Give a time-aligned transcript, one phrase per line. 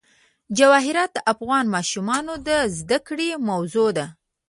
[0.57, 4.05] جواهرات د افغان ماشومانو د زده کړې موضوع ده.